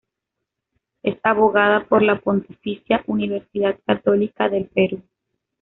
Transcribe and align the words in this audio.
Es 1.03 1.19
abogada 1.21 1.85
por 1.85 2.01
la 2.01 2.19
Pontificia 2.19 3.03
Universidad 3.05 3.77
Católica 3.85 4.49
del 4.49 4.65
Perú. 4.65 5.03